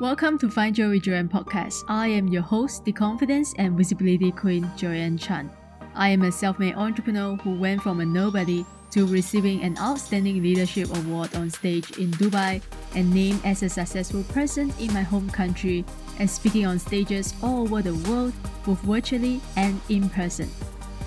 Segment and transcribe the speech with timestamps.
[0.00, 1.84] Welcome to Find Joy with Joyan podcast.
[1.86, 5.50] I am your host, the confidence and visibility queen, Joyan Chan.
[5.94, 10.42] I am a self made entrepreneur who went from a nobody to receiving an outstanding
[10.42, 12.62] leadership award on stage in Dubai
[12.94, 15.84] and named as a successful person in my home country
[16.18, 18.32] and speaking on stages all over the world,
[18.64, 20.50] both virtually and in person.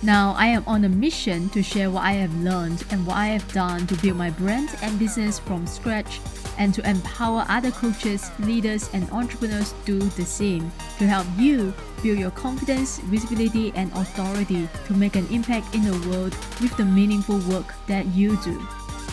[0.03, 3.25] Now, I am on a mission to share what I have learned and what I
[3.29, 6.19] have done to build my brand and business from scratch
[6.57, 11.73] and to empower other coaches, leaders, and entrepreneurs to do the same to help you
[12.01, 16.85] build your confidence, visibility, and authority to make an impact in the world with the
[16.85, 18.59] meaningful work that you do.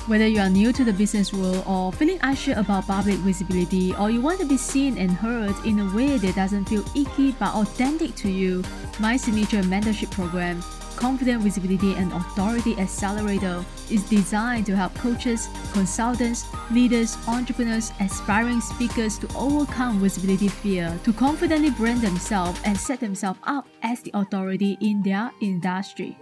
[0.06, 4.10] Whether you are new to the business world or feeling unsure about public visibility, or
[4.10, 7.54] you want to be seen and heard in a way that doesn't feel icky but
[7.54, 8.64] authentic to you,
[8.98, 10.62] my signature mentorship program
[11.00, 19.16] Confident Visibility and Authority Accelerator is designed to help coaches, consultants, leaders, entrepreneurs, aspiring speakers
[19.16, 24.76] to overcome visibility fear, to confidently brand themselves and set themselves up as the authority
[24.82, 26.18] in their industry.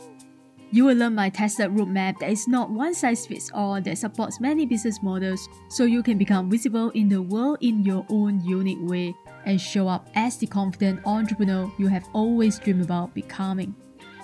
[0.70, 4.38] You will learn my tested roadmap that is not one size fits all that supports
[4.38, 8.78] many business models so you can become visible in the world in your own unique
[8.82, 9.12] way
[9.44, 13.74] and show up as the confident entrepreneur you have always dreamed about becoming.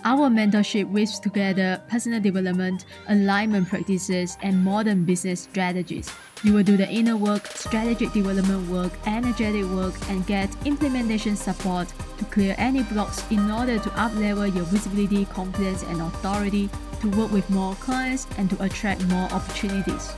[0.06, 6.12] Our mentorship weaves together personal development, alignment practices, and modern business strategies.
[6.42, 11.91] You will do the inner work, strategic development work, energetic work, and get implementation support
[12.19, 16.68] to clear any blocks in order to uplevel your visibility, confidence, and authority
[17.00, 20.12] to work with more clients and to attract more opportunities.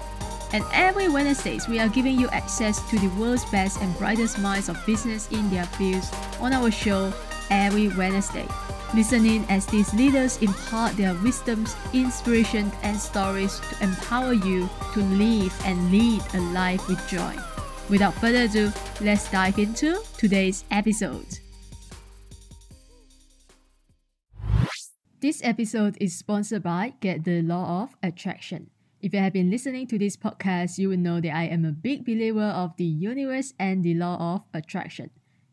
[0.53, 4.67] And every Wednesdays, we are giving you access to the world's best and brightest minds
[4.67, 6.11] of business in their fields
[6.41, 7.13] on our show
[7.49, 8.45] every Wednesday.
[8.93, 14.99] Listen in as these leaders impart their wisdoms, inspiration, and stories to empower you to
[14.99, 17.33] live and lead a life with joy.
[17.91, 18.71] Without further ado,
[19.01, 21.27] let's dive into today's episode.
[25.19, 28.69] This episode is sponsored by Get the Law of Attraction.
[29.01, 31.73] If you have been listening to this podcast, you will know that I am a
[31.73, 35.09] big believer of the universe and the law of attraction.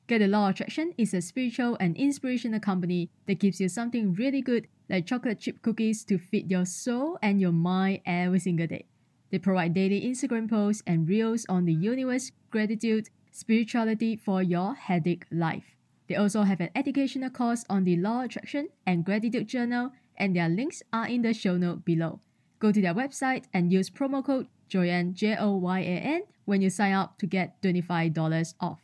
[0.07, 4.15] Get the Law of Attraction is a spiritual and inspirational company that gives you something
[4.15, 8.69] really good like chocolate chip cookies to feed your soul and your mind every single
[8.69, 8.87] day.
[9.31, 15.27] They provide daily Instagram posts and reels on the universe, gratitude, spirituality for your headache
[15.31, 15.77] life.
[16.09, 20.49] They also have an educational course on the Law Attraction and Gratitude Journal, and their
[20.49, 22.21] links are in the show note below.
[22.59, 26.63] Go to their website and use promo code Joyan J O Y A N when
[26.63, 28.81] you sign up to get $25 off.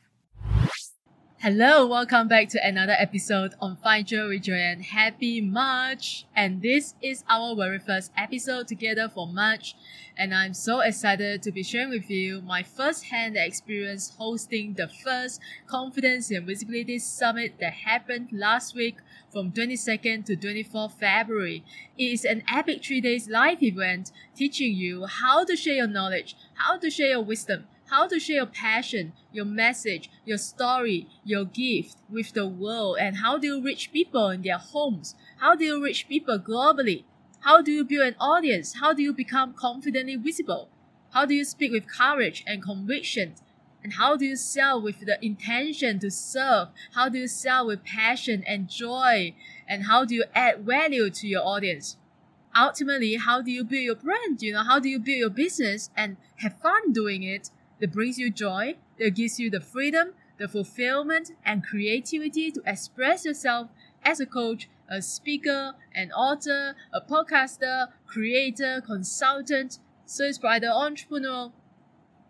[1.45, 4.81] Hello, welcome back to another episode on Find Joy with Joyan.
[4.81, 6.25] Happy March!
[6.35, 9.75] And this is our very first episode together for March.
[10.17, 14.89] And I'm so excited to be sharing with you my first hand experience hosting the
[14.89, 18.97] first Confidence and Visibility Summit that happened last week
[19.31, 21.63] from 22nd to 24th February.
[21.99, 26.37] It is an epic three days live event teaching you how to share your knowledge,
[26.55, 31.45] how to share your wisdom, how to share your passion, your message, your story, your
[31.45, 35.15] gift with the world, and how do you reach people in their homes?
[35.37, 37.05] How do you reach people globally?
[37.43, 38.81] How do you build an audience?
[38.81, 40.69] How do you become confidently visible?
[41.13, 43.37] How do you speak with courage and conviction?
[43.85, 46.71] And how do you sell with the intention to serve?
[46.95, 49.37] How do you sell with passion and joy?
[49.69, 51.97] And how do you add value to your audience?
[52.57, 54.43] Ultimately, how do you build your brand?
[54.43, 57.51] You know, how do you build your business and have fun doing it
[57.81, 63.25] that brings you joy, that gives you the freedom, the fulfillment, and creativity to express
[63.25, 63.69] yourself
[64.03, 71.53] as a coach, a speaker, an author, a podcaster, creator, consultant, service provider, entrepreneur.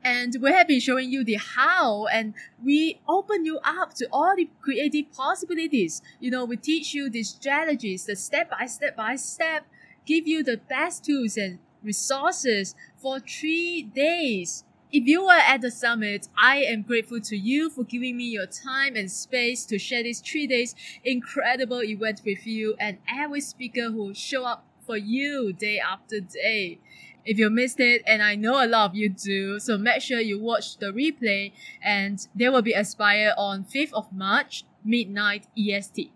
[0.03, 4.37] And we have been showing you the how, and we open you up to all
[4.37, 6.03] the creative possibilities.
[6.21, 9.67] You know, we teach you the strategies, the step by step by step,
[10.05, 14.65] give you the best tools and resources for three days
[14.95, 18.47] if you were at the summit, I am grateful to you for giving me your
[18.47, 23.91] time and space to share this three days incredible event with you and every speaker
[23.91, 26.79] who show up for you day after day.
[27.25, 30.21] If you missed it, and I know a lot of you do, so make sure
[30.21, 31.51] you watch the replay
[31.83, 36.13] and they will be expire on 5th of March, midnight EST.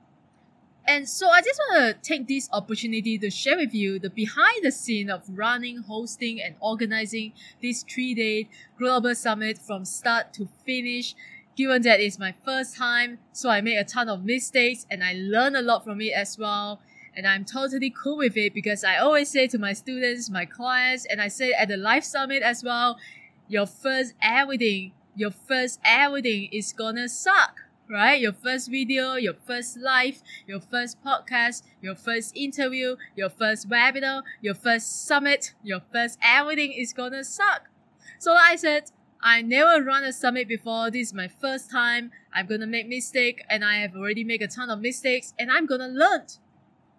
[0.89, 4.65] And so I just want to take this opportunity to share with you the behind
[4.65, 8.49] the scene of running, hosting, and organizing this three day
[8.79, 11.15] global summit from start to finish.
[11.57, 15.13] Given that it's my first time, so I made a ton of mistakes and I
[15.13, 16.81] learned a lot from it as well.
[17.15, 21.05] And I'm totally cool with it because I always say to my students, my clients,
[21.05, 22.97] and I say at the live summit as well,
[23.47, 28.21] your first everything, your first everything is gonna suck right?
[28.21, 34.23] Your first video, your first live, your first podcast, your first interview, your first webinar,
[34.41, 37.69] your first summit, your first everything is gonna suck.
[38.19, 38.91] So like I said,
[39.21, 40.91] I never run a summit before.
[40.91, 42.11] This is my first time.
[42.33, 45.67] I'm gonna make mistake and I have already made a ton of mistakes and I'm
[45.67, 46.27] gonna learn.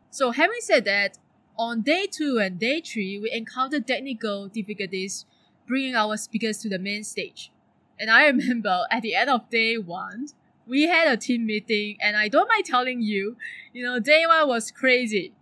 [0.10, 1.18] So having said that,
[1.58, 5.26] on day two and day three, we encountered technical difficulties
[5.68, 7.52] bringing our speakers to the main stage.
[8.00, 10.28] And I remember at the end of day one,
[10.69, 13.36] we had a team meeting, and I don't mind telling you,
[13.74, 15.33] you know, day one was crazy,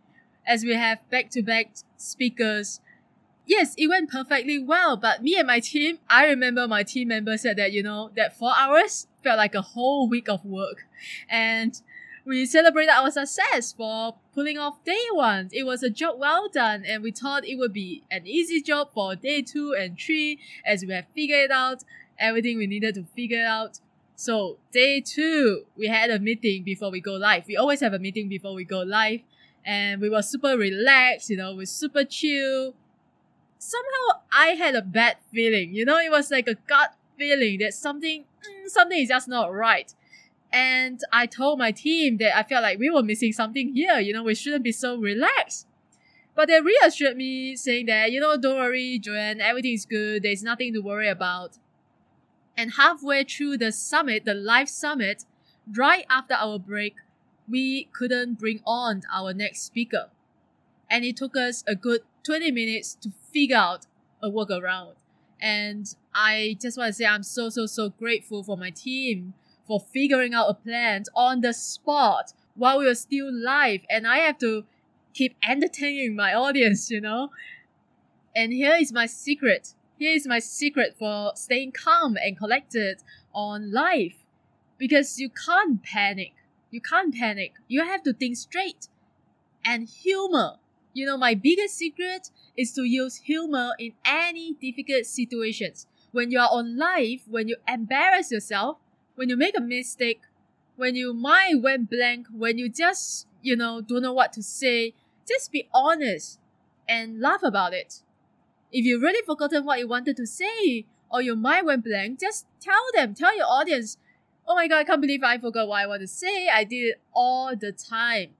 [0.47, 2.79] as we have back to back speakers.
[3.45, 7.37] Yes, it went perfectly well, but me and my team, I remember my team member
[7.37, 10.85] said that, you know, that four hours felt like a whole week of work.
[11.29, 11.79] And
[12.25, 15.49] we celebrated our success for pulling off day one.
[15.53, 18.91] It was a job well done, and we thought it would be an easy job
[18.93, 21.83] for day two and three as we have figured out
[22.19, 23.79] everything we needed to figure out.
[24.19, 27.45] So day two, we had a meeting before we go live.
[27.47, 29.19] We always have a meeting before we go live,
[29.63, 31.29] and we were super relaxed.
[31.29, 32.73] You know, we're super chill.
[33.59, 35.75] Somehow, I had a bad feeling.
[35.75, 39.53] You know, it was like a gut feeling that something, mm, something is just not
[39.53, 39.93] right.
[40.51, 43.99] And I told my team that I felt like we were missing something here.
[43.99, 45.67] You know, we shouldn't be so relaxed.
[46.33, 50.23] But they reassured me, saying that, you know, don't worry, Joyan, everything is good.
[50.23, 51.59] There's nothing to worry about.
[52.57, 55.25] And halfway through the summit, the live summit,
[55.71, 56.95] right after our break,
[57.47, 60.09] we couldn't bring on our next speaker.
[60.89, 63.85] And it took us a good 20 minutes to figure out
[64.21, 64.93] a workaround.
[65.39, 69.33] And I just want to say I'm so, so, so grateful for my team
[69.67, 73.81] for figuring out a plan on the spot while we were still live.
[73.89, 74.63] And I have to
[75.13, 77.31] keep entertaining my audience, you know?
[78.35, 83.03] And here is my secret here is my secret for staying calm and collected
[83.33, 84.25] on life.
[84.77, 86.33] Because you can't panic.
[86.69, 87.53] You can't panic.
[87.67, 88.87] You have to think straight.
[89.65, 90.57] And humor.
[90.93, 95.87] You know, my biggest secret is to use humor in any difficult situations.
[96.11, 98.77] When you are on live, when you embarrass yourself,
[99.15, 100.21] when you make a mistake,
[100.75, 104.93] when your mind went blank, when you just, you know, don't know what to say,
[105.27, 106.39] just be honest
[106.87, 108.01] and laugh about it.
[108.71, 112.45] If you really forgotten what you wanted to say or your mind went blank, just
[112.59, 113.97] tell them, tell your audience,
[114.47, 116.49] oh my god, I can't believe I forgot what I want to say.
[116.49, 118.31] I did it all the time.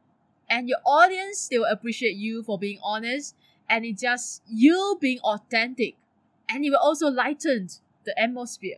[0.50, 3.36] And your audience, they will appreciate you for being honest
[3.70, 5.96] and it's just you being authentic.
[6.50, 7.70] And it will also lighten
[8.06, 8.78] the atmosphere.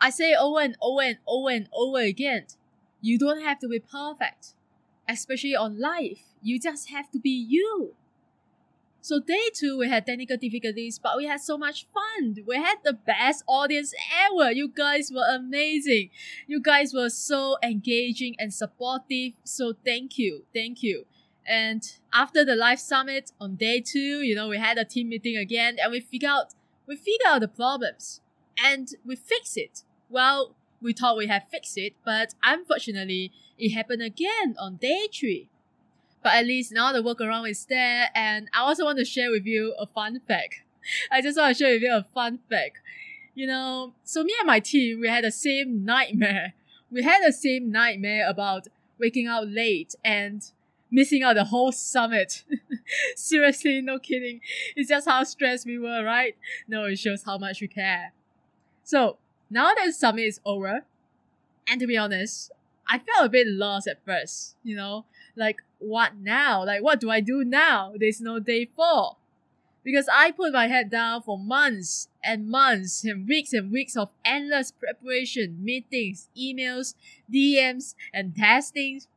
[0.00, 2.46] I say over and over and over and over again,
[3.00, 4.54] you don't have to be perfect.
[5.08, 7.94] Especially on life, you just have to be you.
[9.04, 12.36] So day two, we had technical difficulties, but we had so much fun.
[12.46, 13.92] We had the best audience
[14.24, 14.50] ever.
[14.50, 16.08] You guys were amazing.
[16.46, 19.34] You guys were so engaging and supportive.
[19.44, 20.46] So thank you.
[20.54, 21.04] Thank you.
[21.46, 21.82] And
[22.14, 25.76] after the live summit on day two, you know, we had a team meeting again
[25.82, 26.54] and we figured out
[26.86, 28.22] we figured out the problems
[28.56, 29.82] and we fixed it.
[30.08, 35.50] Well, we thought we had fixed it, but unfortunately, it happened again on day three.
[36.24, 38.08] But at least now the workaround is there.
[38.14, 40.62] And I also want to share with you a fun fact.
[41.12, 42.78] I just want to share with you a fun fact.
[43.34, 46.54] You know, so me and my team, we had the same nightmare.
[46.90, 48.68] We had the same nightmare about
[49.00, 50.48] waking up late and
[50.92, 52.44] missing out the whole summit.
[53.16, 54.40] Seriously, no kidding.
[54.76, 56.36] It's just how stressed we were, right?
[56.68, 58.12] No, it shows how much we care.
[58.84, 59.16] So
[59.50, 60.84] now that the summit is over,
[61.66, 62.52] and to be honest,
[62.86, 65.04] I felt a bit lost at first, you know,
[65.36, 66.64] like what now?
[66.64, 67.92] Like what do I do now?
[67.96, 69.16] There's no day four.
[69.82, 74.08] Because I put my head down for months and months and weeks and weeks of
[74.24, 76.94] endless preparation, meetings, emails,
[77.30, 79.08] DMs, and testings.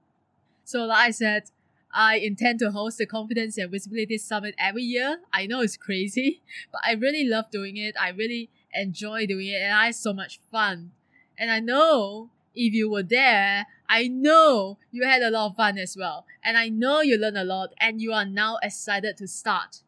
[0.65, 1.43] So like I said,
[1.93, 5.19] I intend to host the Confidence and Visibility Summit every year.
[5.31, 7.95] I know it's crazy, but I really love doing it.
[7.99, 10.91] I really enjoy doing it and I had so much fun.
[11.37, 15.77] And I know if you were there, I know you had a lot of fun
[15.77, 16.25] as well.
[16.43, 19.81] And I know you learned a lot and you are now excited to start.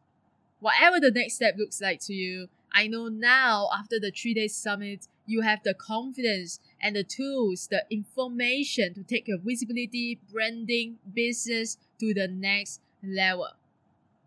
[0.60, 4.48] Whatever the next step looks like to you, I know now after the three day
[4.48, 10.98] summit, you have the confidence and the tools, the information to take your visibility, branding,
[11.12, 13.48] business to the next level.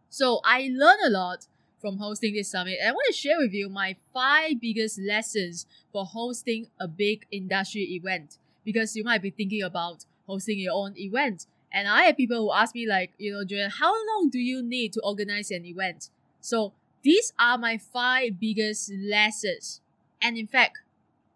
[0.10, 1.48] So I learned a lot
[1.80, 5.66] from hosting this summit and I want to share with you my five biggest lessons
[5.92, 10.98] for hosting a big industry event because you might be thinking about hosting your own
[10.98, 11.46] event.
[11.72, 14.62] And I have people who ask me like, you know, Joyan, how long do you
[14.62, 16.10] need to organize an event?
[16.40, 19.82] So these are my five biggest lessons.
[20.22, 20.80] And in fact,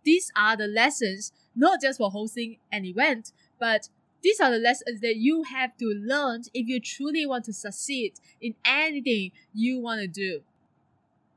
[0.03, 3.89] these are the lessons not just for hosting an event, but
[4.24, 8.13] these are the lessons that you have to learn if you truly want to succeed
[8.39, 10.41] in anything you want to do.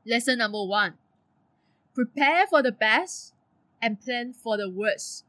[0.05, 0.93] Lesson number one
[1.93, 3.33] prepare for the best
[3.81, 5.25] and plan for the worst.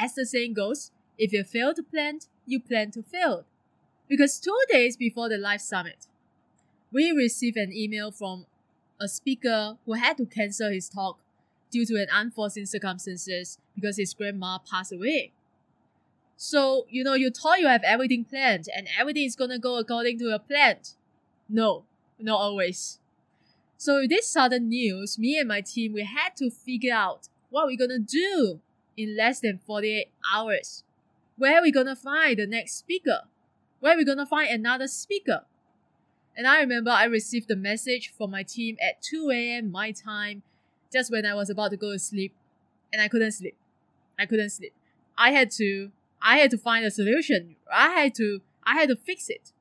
[0.00, 3.44] As the saying goes, if you fail to plan, you plan to fail.
[4.08, 6.06] Because two days before the Live Summit,
[6.92, 8.46] we received an email from
[9.00, 11.18] a speaker who had to cancel his talk
[11.70, 15.32] due to an unforeseen circumstances because his grandma passed away.
[16.36, 20.18] So, you know, you thought you have everything planned and everything is gonna go according
[20.18, 20.76] to your plan.
[21.48, 21.84] No,
[22.18, 22.98] not always.
[23.76, 27.66] So with this sudden news, me and my team we had to figure out what
[27.66, 28.60] we're gonna do
[28.96, 30.84] in less than 48 hours.
[31.36, 33.22] Where are we gonna find the next speaker?
[33.80, 35.44] Where are we gonna find another speaker?
[36.36, 39.70] And I remember I received a message from my team at 2 a.m.
[39.70, 40.42] my time,
[40.92, 42.34] just when I was about to go to sleep,
[42.92, 43.56] and I couldn't sleep.
[44.18, 44.72] I couldn't sleep.
[45.16, 47.56] I had to I had to find a solution.
[47.72, 49.52] I had to I had to fix it.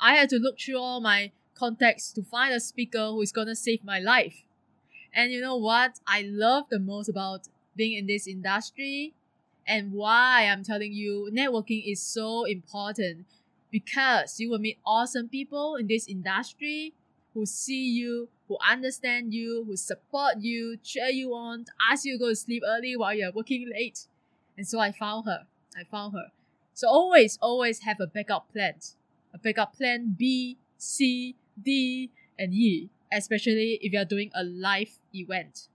[0.00, 3.54] I had to look through all my contacts to find a speaker who is gonna
[3.54, 4.44] save my life.
[5.12, 9.14] And you know what I love the most about being in this industry
[9.66, 13.26] and why I'm telling you networking is so important
[13.70, 16.94] because you will meet awesome people in this industry
[17.34, 22.18] who see you, who understand you, who support you, cheer you on, ask you to
[22.18, 24.06] go to sleep early while you're working late.
[24.56, 25.46] And so I found her.
[25.76, 26.28] I found her.
[26.72, 28.74] So always, always have a backup plan.
[29.34, 35.68] A backup plan B, C, D, and E, especially if you're doing a live event.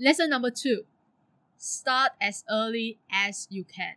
[0.00, 0.84] Lesson number two
[1.56, 3.94] start as early as you can.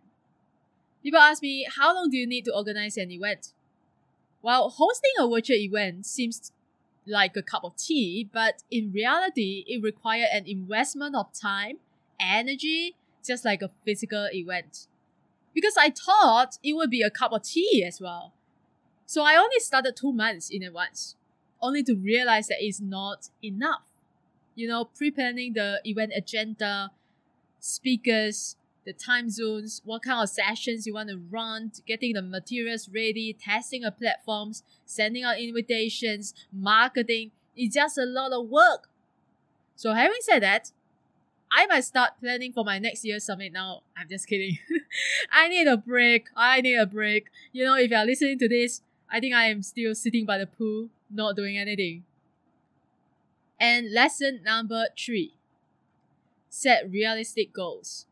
[1.04, 3.54] People ask me, how long do you need to organize an event?
[4.42, 6.52] Well, hosting a virtual event seems
[7.06, 11.78] like a cup of tea, but in reality, it requires an investment of time,
[12.20, 14.88] energy, just like a physical event.
[15.54, 18.34] Because I thought it would be a cup of tea as well.
[19.06, 21.16] So I only started two months in advance,
[21.62, 23.84] only to realize that it's not enough.
[24.62, 26.92] You know, pre planning the event agenda,
[27.60, 32.88] speakers, the time zones, what kind of sessions you want to run, getting the materials
[32.88, 37.32] ready, testing the platforms, sending out invitations, marketing.
[37.58, 38.88] It's just a lot of work.
[39.76, 40.72] So having said that,
[41.52, 43.82] I might start planning for my next year's summit now.
[43.98, 44.60] I'm just kidding.
[45.32, 46.28] I need a break.
[46.36, 47.32] I need a break.
[47.52, 50.46] You know, if you're listening to this, I think I am still sitting by the
[50.46, 52.04] pool, not doing anything.
[53.62, 55.36] And lesson number three
[56.50, 58.08] set realistic goals.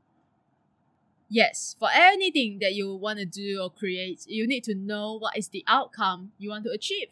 [1.28, 5.36] Yes, for anything that you want to do or create, you need to know what
[5.36, 7.08] is the outcome you want to achieve.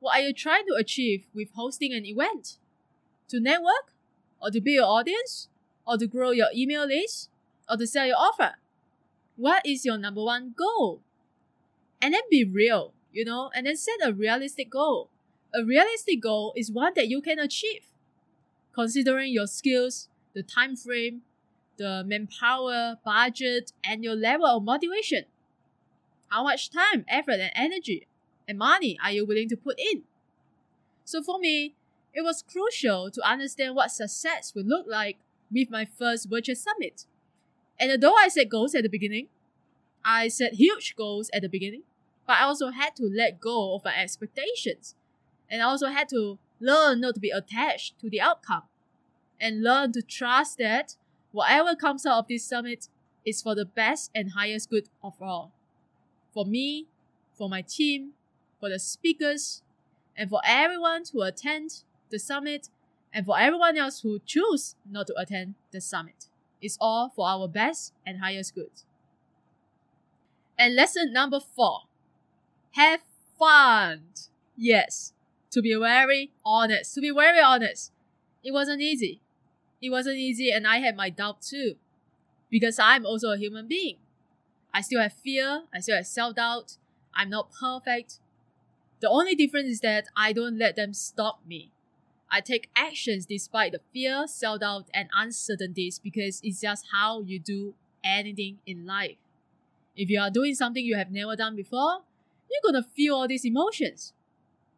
[0.00, 2.58] What are you trying to achieve with hosting an event?
[3.28, 3.92] To network?
[4.40, 5.48] Or to build your audience?
[5.86, 7.30] Or to grow your email list?
[7.70, 8.56] Or to sell your offer?
[9.36, 11.00] What is your number one goal?
[12.02, 15.08] And then be real, you know, and then set a realistic goal.
[15.54, 17.86] A realistic goal is one that you can achieve,
[18.74, 21.22] considering your skills, the time frame,
[21.76, 25.24] the manpower, budget, and your level of motivation.
[26.28, 28.06] How much time, effort, and energy
[28.48, 30.02] and money are you willing to put in?
[31.04, 31.76] So for me,
[32.12, 35.18] it was crucial to understand what success would look like
[35.50, 37.06] with my first virtual summit.
[37.78, 39.28] And although I set goals at the beginning,
[40.04, 41.82] I set huge goals at the beginning,
[42.26, 44.95] but I also had to let go of my expectations.
[45.50, 48.62] And I also had to learn not to be attached to the outcome
[49.40, 50.96] and learn to trust that
[51.32, 52.88] whatever comes out of this summit
[53.24, 55.52] is for the best and highest good of all.
[56.32, 56.86] For me,
[57.34, 58.12] for my team,
[58.58, 59.62] for the speakers,
[60.16, 62.68] and for everyone who attend the summit,
[63.12, 66.26] and for everyone else who choose not to attend the summit.
[66.60, 68.70] It's all for our best and highest good.
[70.58, 71.82] And lesson number four
[72.72, 73.00] have
[73.38, 74.04] fun.
[74.56, 75.12] Yes,
[75.50, 77.92] to be very honest, to be very honest,
[78.42, 79.20] it wasn't easy.
[79.80, 81.76] It wasn't easy, and I had my doubt too,
[82.50, 83.96] because I'm also a human being.
[84.72, 86.76] I still have fear, I still have self doubt,
[87.14, 88.18] I'm not perfect.
[89.00, 91.70] The only difference is that I don't let them stop me.
[92.30, 97.38] I take actions despite the fear, self doubt, and uncertainties because it's just how you
[97.38, 99.16] do anything in life.
[99.96, 102.02] If you are doing something you have never done before,
[102.50, 104.12] you're gonna feel all these emotions.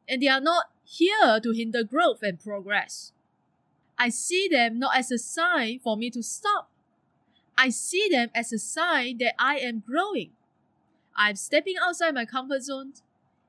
[0.09, 3.13] And they are not here to hinder growth and progress.
[3.99, 6.71] I see them not as a sign for me to stop.
[7.57, 10.31] I see them as a sign that I am growing.
[11.17, 12.93] I'm stepping outside my comfort zone.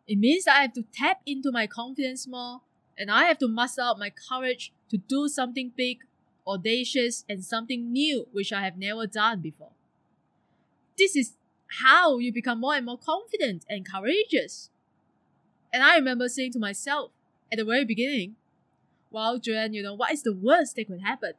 [0.08, 2.62] It means that I have to tap into my confidence more
[2.98, 6.00] and I have to muster out my courage to do something big,
[6.46, 9.72] audacious, and something new which I have never done before.
[10.98, 11.38] This is
[11.84, 14.72] how you become more and more confident and courageous.
[15.72, 17.12] And I remember saying to myself
[17.52, 18.36] at the very beginning,
[19.12, 21.34] well, Joyan, you know, what is the worst that could happen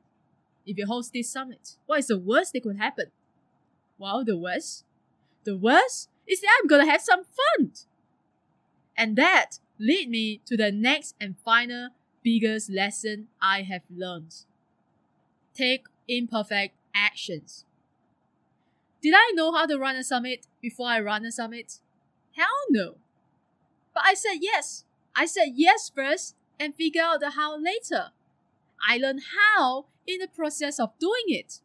[0.67, 1.77] if you host this summit?
[1.87, 3.07] What is the worst that could happen?
[3.99, 4.85] Well, the worst?
[5.45, 7.73] The worst is that I'm gonna have some fun.
[8.97, 11.91] And that lead me to the next and final
[12.23, 14.35] biggest lesson I have learned.
[15.55, 17.65] Take imperfect actions.
[19.03, 21.79] Did I know how to run a summit before I run a summit?
[22.37, 22.97] Hell no.
[23.95, 24.85] But I said yes.
[25.15, 28.11] I said yes first and figure out the how later.
[28.89, 31.61] I learned how in the process of doing it.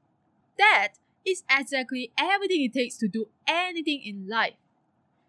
[0.57, 0.93] That
[1.25, 4.55] is exactly everything it takes to do anything in life.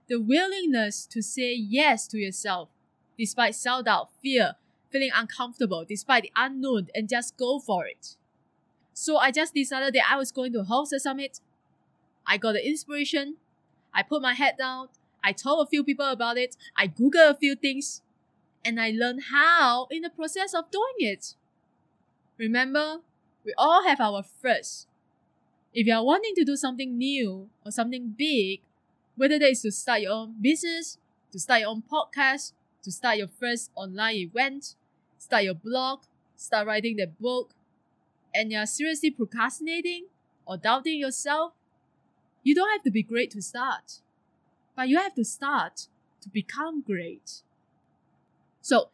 [0.09, 2.69] The willingness to say yes to yourself,
[3.19, 4.55] despite self doubt, fear,
[4.91, 8.17] feeling uncomfortable, despite the unknown, and just go for it.
[8.95, 11.41] So I just decided that I was going to host a summit
[12.27, 13.37] I got the inspiration.
[13.95, 14.89] I put my head down.
[15.27, 16.57] I told a few people about it.
[16.77, 18.01] I Googled a few things.
[18.65, 21.35] And I learned how in the process of doing it.
[22.39, 23.01] Remember,
[23.45, 24.87] we all have our first.
[25.75, 28.61] If you are wanting to do something new or something big,
[29.17, 30.99] whether that is to start your own business,
[31.33, 32.53] to start your own podcast,
[32.85, 34.77] to start your first online event,
[35.19, 36.03] start your blog,
[36.37, 37.53] start writing the book,
[38.33, 40.07] and you're seriously procrastinating
[40.47, 41.53] or doubting yourself,
[42.45, 44.01] you don't have to be great to start,
[44.77, 45.89] but you have to start
[46.21, 47.43] to become great.
[48.61, 48.91] So,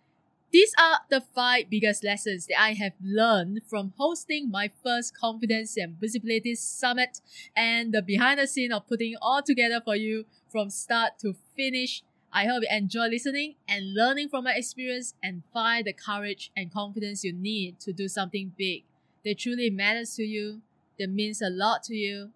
[0.53, 5.79] these are the five biggest lessons that I have learned from hosting my first Confidence
[5.79, 7.23] and Visibility Summit
[7.57, 12.03] and the behind the scene of putting all together for you from start to finish.
[12.31, 16.71] I hope you enjoy listening and learning from my experience and find the courage and
[16.71, 18.85] confidence you need to do something big
[19.25, 20.61] that truly matters to you,
[20.99, 22.31] that means a lot to you,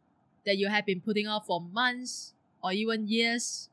[0.45, 2.33] that you have been putting off for months
[2.67, 3.69] or even years.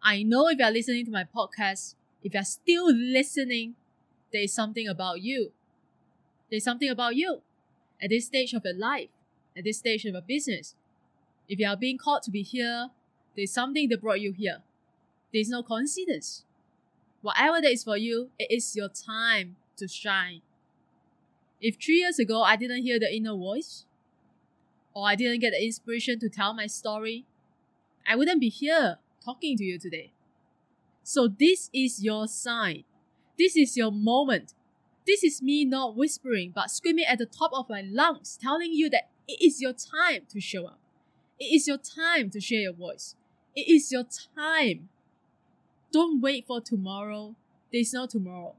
[0.00, 3.74] I know if you're listening to my podcast, if you're still listening,
[4.32, 5.50] there is something about you.
[6.48, 7.42] There's something about you
[8.00, 9.08] at this stage of your life,
[9.56, 10.76] at this stage of your business.
[11.48, 12.90] If you are being called to be here,
[13.34, 14.58] there's something that brought you here.
[15.32, 16.44] There's no coincidence.
[17.20, 20.42] Whatever that is for you, it is your time to shine.
[21.60, 23.86] If three years ago I didn't hear the inner voice,
[24.94, 27.26] or I didn't get the inspiration to tell my story,
[28.08, 30.12] I wouldn't be here talking to you today.
[31.02, 32.84] So, this is your sign.
[33.38, 34.54] This is your moment.
[35.06, 38.88] This is me not whispering but screaming at the top of my lungs, telling you
[38.90, 40.80] that it is your time to show up.
[41.38, 43.14] It is your time to share your voice.
[43.54, 44.04] It is your
[44.36, 44.88] time.
[45.92, 47.36] Don't wait for tomorrow.
[47.72, 48.54] There's no tomorrow.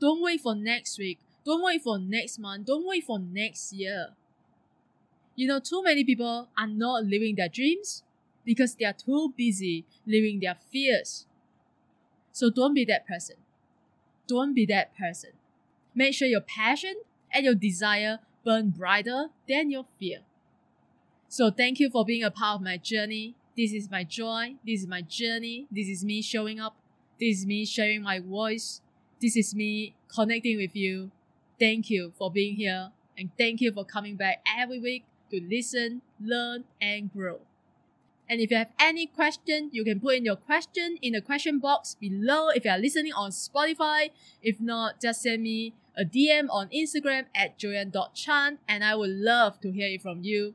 [0.00, 1.18] Don't wait for next week.
[1.44, 2.66] Don't wait for next month.
[2.66, 4.08] Don't wait for next year.
[5.36, 8.02] You know, too many people are not living their dreams
[8.44, 11.26] because they are too busy living their fears.
[12.32, 13.36] So don't be that person.
[14.26, 15.30] Don't be that person.
[15.94, 16.94] Make sure your passion
[17.32, 20.20] and your desire burn brighter than your fear.
[21.28, 23.34] So thank you for being a part of my journey.
[23.56, 24.56] This is my joy.
[24.64, 25.66] This is my journey.
[25.70, 26.76] This is me showing up.
[27.20, 28.80] This is me sharing my voice.
[29.20, 31.10] This is me connecting with you.
[31.58, 36.00] Thank you for being here and thank you for coming back every week to listen,
[36.18, 37.40] learn, and grow.
[38.30, 41.58] And if you have any question, you can put in your question in the question
[41.58, 44.10] box below if you are listening on Spotify.
[44.40, 49.60] If not, just send me a DM on Instagram at joyan.chan and I would love
[49.62, 50.54] to hear it from you.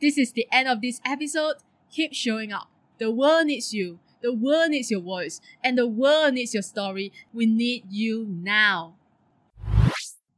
[0.00, 1.56] This is the end of this episode.
[1.90, 2.70] Keep showing up.
[2.98, 3.98] The world needs you.
[4.22, 5.40] The world needs your voice.
[5.64, 7.12] And the world needs your story.
[7.32, 8.94] We need you now.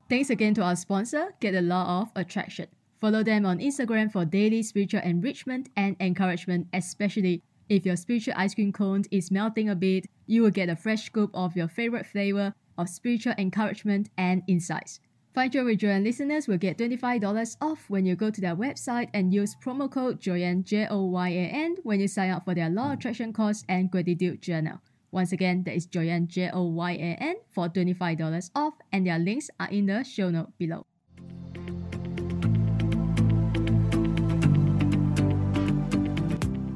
[0.09, 2.69] Thanks again to our sponsor, Get the Law of Attraction.
[3.03, 8.55] Follow them on Instagram for daily spiritual enrichment and encouragement, especially if your spiritual ice
[8.55, 12.07] cream cone is melting a bit, you will get a fresh scoop of your favorite
[12.07, 15.01] flavor of spiritual encouragement and insights.
[15.35, 19.09] Find Joy with Joyan listeners will get $25 off when you go to their website
[19.13, 22.55] and use promo code Joyan J O Y A N when you sign up for
[22.55, 24.79] their Law Attraction course and gratitude journal.
[25.11, 29.19] Once again, that is Joyan, J O Y A N, for $25 off, and their
[29.19, 30.87] links are in the show note below.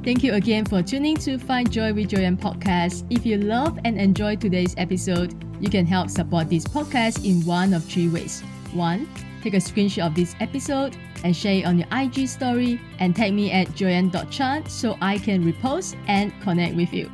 [0.06, 3.04] Thank you again for tuning to Find Joy with Joyan podcast.
[3.10, 7.74] If you love and enjoy today's episode, you can help support this podcast in one
[7.74, 8.40] of three ways.
[8.72, 9.08] One,
[9.42, 13.34] take a screenshot of this episode and share it on your IG story and tag
[13.34, 17.10] me at joyan.chan so I can repost and connect with you.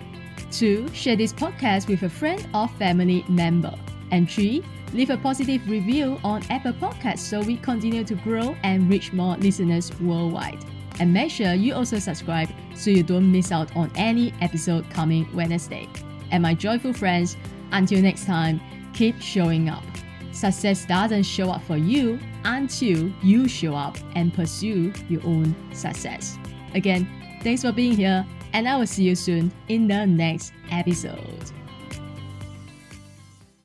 [0.51, 3.75] Two, share this podcast with a friend or family member.
[4.11, 8.91] And three, leave a positive review on Apple Podcasts so we continue to grow and
[8.91, 10.63] reach more listeners worldwide.
[11.03, 15.27] And make sure you also subscribe so you don't miss out on any episode coming
[15.35, 15.89] Wednesday.
[16.31, 17.37] And my joyful friends,
[17.73, 18.61] until next time,
[18.95, 19.83] keep showing up.
[20.31, 26.39] Success doesn't show up for you until you show up and pursue your own success.
[26.73, 27.09] Again,
[27.43, 31.51] thanks for being here, and I will see you soon in the next episode.